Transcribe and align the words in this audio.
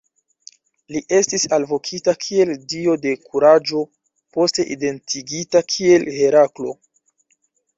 Li 0.93 1.01
estis 1.17 1.43
alvokita 1.57 2.15
kiel 2.27 2.53
dio 2.73 2.95
de 3.05 3.13
kuraĝo, 3.27 3.83
poste 4.39 4.67
identigita 4.77 5.63
kiel 5.75 6.09
Heraklo. 6.17 6.75